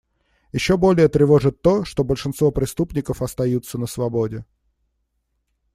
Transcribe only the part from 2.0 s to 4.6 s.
большинство преступников остаются на свободе.